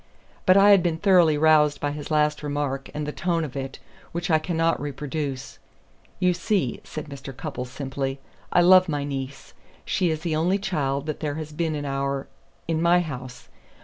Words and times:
But 0.47 0.57
I 0.57 0.71
had 0.71 0.81
been 0.81 0.97
thoroughly 0.97 1.37
roused 1.37 1.79
by 1.79 1.91
his 1.91 2.09
last 2.09 2.41
remark, 2.41 2.89
and 2.91 3.05
the 3.05 3.11
tone 3.11 3.43
of 3.43 3.55
it, 3.55 3.77
which 4.13 4.31
I 4.31 4.39
cannot 4.39 4.81
reproduce. 4.81 5.59
You 6.19 6.33
see," 6.33 6.81
said 6.83 7.05
Mr. 7.07 7.37
Cupples 7.37 7.69
simply, 7.69 8.19
"I 8.51 8.61
love 8.61 8.89
my 8.89 9.03
niece. 9.03 9.53
She 9.85 10.09
is 10.09 10.21
the 10.21 10.35
only 10.35 10.57
child 10.57 11.05
that 11.05 11.19
there 11.19 11.35
has 11.35 11.51
been 11.51 11.75
in 11.75 11.85
our 11.85 12.27
in 12.67 12.81
my 12.81 13.01
house. 13.01 13.47